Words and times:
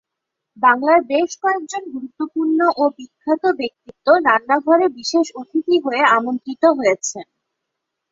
বাংলার 0.57 0.99
বেশ 1.09 1.31
কয়েকজন 1.41 1.83
গুরুত্বপূর্ণ 1.93 2.59
ও 2.77 2.93
বিখ্যাত 2.97 3.43
ব্যক্তিত্ব 3.59 4.07
রান্নাঘরে 4.27 4.85
বিশেষ 4.97 5.25
অতিথি 5.41 5.75
হয়ে 5.85 6.03
আমন্ত্রিত 6.15 6.63
হয়েছেন। 6.77 7.25